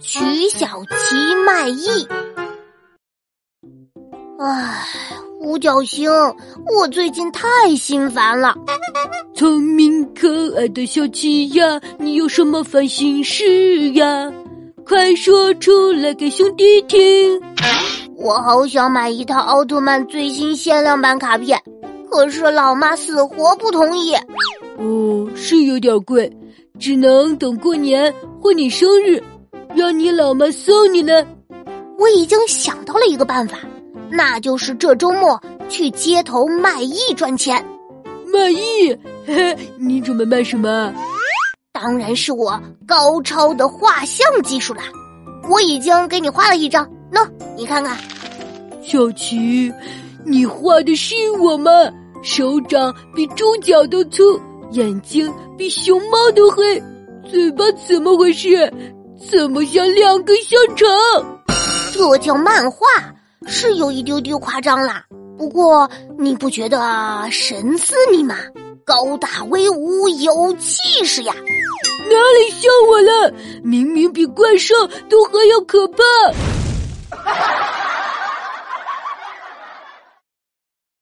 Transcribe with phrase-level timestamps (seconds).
[0.00, 2.06] 曲小琪卖艺。
[4.38, 4.86] 唉，
[5.40, 6.10] 五角星，
[6.66, 8.54] 我最近太心烦了。
[9.34, 14.32] 聪明可爱的小琪呀，你有什么烦心事呀？
[14.84, 17.40] 快说出来给兄弟听。
[18.16, 21.60] 我好想买一套奥特曼最新限量版卡片，
[22.10, 24.14] 可是老妈死活不同意。
[24.78, 26.30] 哦，是有点贵，
[26.78, 29.22] 只能等过年或你生日，
[29.74, 31.12] 让你老妈送你呢。
[31.98, 33.58] 我已经想到了一个办法。
[34.10, 37.64] 那就是这周末去街头卖艺赚钱，
[38.32, 38.94] 卖艺？
[39.24, 40.92] 嘿嘿，你准备卖什么？
[41.72, 44.82] 当然是我高超的画像技术啦！
[45.48, 47.26] 我已经给你画了一张，喏，
[47.56, 47.96] 你看看。
[48.82, 49.72] 小琪，
[50.24, 51.70] 你画的是我吗？
[52.22, 54.38] 手掌比猪脚都粗，
[54.72, 56.82] 眼睛比熊猫都黑，
[57.30, 58.70] 嘴巴怎么回事？
[59.30, 60.88] 怎么像两根香肠？
[61.92, 62.78] 这叫漫画。
[63.46, 65.04] 是有一丢丢夸张啦，
[65.36, 68.36] 不过你不觉得神似你吗？
[68.84, 71.34] 高大威武，有气势呀！
[71.34, 73.32] 哪里像我了？
[73.62, 74.74] 明明比怪兽
[75.08, 76.02] 都还要可怕！